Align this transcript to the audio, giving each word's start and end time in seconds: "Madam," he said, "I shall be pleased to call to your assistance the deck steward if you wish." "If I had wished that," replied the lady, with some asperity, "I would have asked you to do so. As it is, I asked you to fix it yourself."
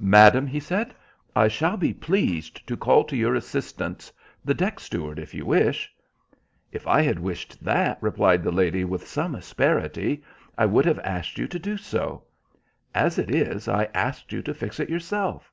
"Madam," 0.00 0.46
he 0.46 0.58
said, 0.58 0.94
"I 1.34 1.48
shall 1.48 1.76
be 1.76 1.92
pleased 1.92 2.66
to 2.66 2.78
call 2.78 3.04
to 3.04 3.14
your 3.14 3.34
assistance 3.34 4.10
the 4.42 4.54
deck 4.54 4.80
steward 4.80 5.18
if 5.18 5.34
you 5.34 5.44
wish." 5.44 5.92
"If 6.72 6.86
I 6.86 7.02
had 7.02 7.18
wished 7.18 7.62
that," 7.62 7.98
replied 8.02 8.42
the 8.42 8.50
lady, 8.50 8.86
with 8.86 9.06
some 9.06 9.34
asperity, 9.34 10.22
"I 10.56 10.64
would 10.64 10.86
have 10.86 11.00
asked 11.00 11.36
you 11.36 11.46
to 11.48 11.58
do 11.58 11.76
so. 11.76 12.24
As 12.94 13.18
it 13.18 13.30
is, 13.30 13.68
I 13.68 13.90
asked 13.92 14.32
you 14.32 14.40
to 14.44 14.54
fix 14.54 14.80
it 14.80 14.88
yourself." 14.88 15.52